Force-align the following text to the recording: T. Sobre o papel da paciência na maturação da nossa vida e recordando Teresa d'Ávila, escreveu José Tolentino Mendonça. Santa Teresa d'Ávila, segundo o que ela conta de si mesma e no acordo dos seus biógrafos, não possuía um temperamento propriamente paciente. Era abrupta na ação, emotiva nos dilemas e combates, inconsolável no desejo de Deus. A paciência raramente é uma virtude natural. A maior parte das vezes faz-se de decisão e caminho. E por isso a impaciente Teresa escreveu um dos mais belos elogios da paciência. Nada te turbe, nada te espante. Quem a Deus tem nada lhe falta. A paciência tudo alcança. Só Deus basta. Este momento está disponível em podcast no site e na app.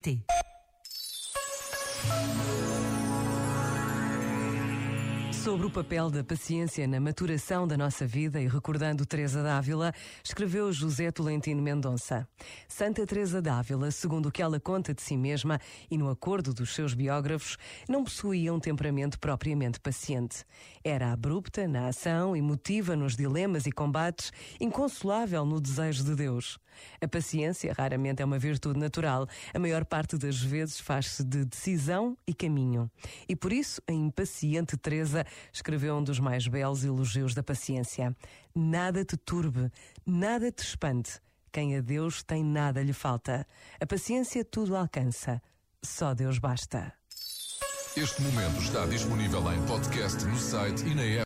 T. 0.00 0.37
Sobre 5.44 5.66
o 5.66 5.70
papel 5.70 6.10
da 6.10 6.24
paciência 6.24 6.86
na 6.86 6.98
maturação 6.98 7.66
da 7.66 7.76
nossa 7.76 8.04
vida 8.04 8.40
e 8.40 8.48
recordando 8.48 9.06
Teresa 9.06 9.42
d'Ávila, 9.42 9.92
escreveu 10.22 10.72
José 10.72 11.12
Tolentino 11.12 11.62
Mendonça. 11.62 12.28
Santa 12.66 13.06
Teresa 13.06 13.40
d'Ávila, 13.40 13.90
segundo 13.90 14.26
o 14.26 14.32
que 14.32 14.42
ela 14.42 14.58
conta 14.58 14.92
de 14.92 15.00
si 15.00 15.16
mesma 15.16 15.60
e 15.88 15.96
no 15.96 16.10
acordo 16.10 16.52
dos 16.52 16.74
seus 16.74 16.92
biógrafos, 16.92 17.56
não 17.88 18.02
possuía 18.02 18.52
um 18.52 18.58
temperamento 18.58 19.18
propriamente 19.18 19.78
paciente. 19.78 20.44
Era 20.82 21.12
abrupta 21.12 21.68
na 21.68 21.86
ação, 21.86 22.36
emotiva 22.36 22.96
nos 22.96 23.16
dilemas 23.16 23.64
e 23.64 23.72
combates, 23.72 24.32
inconsolável 24.60 25.46
no 25.46 25.60
desejo 25.60 26.02
de 26.04 26.16
Deus. 26.16 26.58
A 27.00 27.08
paciência 27.08 27.72
raramente 27.76 28.22
é 28.22 28.24
uma 28.24 28.38
virtude 28.38 28.78
natural. 28.78 29.26
A 29.52 29.58
maior 29.58 29.84
parte 29.84 30.16
das 30.16 30.40
vezes 30.40 30.78
faz-se 30.78 31.24
de 31.24 31.44
decisão 31.44 32.16
e 32.26 32.34
caminho. 32.34 32.90
E 33.28 33.34
por 33.34 33.52
isso 33.52 33.82
a 33.88 33.92
impaciente 33.92 34.76
Teresa 34.76 35.24
escreveu 35.52 35.96
um 35.96 36.02
dos 36.02 36.18
mais 36.18 36.46
belos 36.46 36.84
elogios 36.84 37.34
da 37.34 37.42
paciência. 37.42 38.16
Nada 38.54 39.04
te 39.04 39.16
turbe, 39.16 39.70
nada 40.06 40.50
te 40.50 40.62
espante. 40.62 41.20
Quem 41.52 41.76
a 41.76 41.80
Deus 41.80 42.22
tem 42.22 42.44
nada 42.44 42.82
lhe 42.82 42.92
falta. 42.92 43.46
A 43.80 43.86
paciência 43.86 44.44
tudo 44.44 44.76
alcança. 44.76 45.40
Só 45.82 46.14
Deus 46.14 46.38
basta. 46.38 46.92
Este 47.96 48.22
momento 48.22 48.62
está 48.62 48.86
disponível 48.86 49.40
em 49.52 49.66
podcast 49.66 50.24
no 50.24 50.36
site 50.36 50.86
e 50.86 50.94
na 50.94 51.02
app. 51.02 51.16